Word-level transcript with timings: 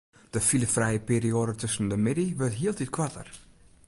De 0.33 0.41
filefrije 0.49 1.01
perioade 1.09 1.53
tusken 1.61 1.87
de 1.91 1.97
middei 2.05 2.29
wurdt 2.39 2.59
hieltyd 2.61 2.91
koarter. 2.95 3.27